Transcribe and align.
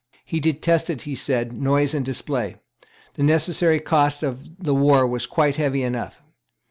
He 0.25 0.39
detested, 0.39 1.03
he 1.03 1.13
said, 1.13 1.55
noise 1.61 1.93
and 1.93 2.03
display. 2.03 2.55
The 3.13 3.21
necessary 3.21 3.79
cost 3.79 4.23
of 4.23 4.57
the 4.57 4.73
war 4.73 5.05
was 5.05 5.27
quite 5.27 5.57
heavy 5.57 5.83
enough. 5.83 6.23